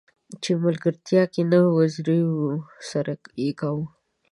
[0.43, 2.19] چې ملګرتيا کې نه وزيرو
[2.89, 3.85] سره يې کاوه.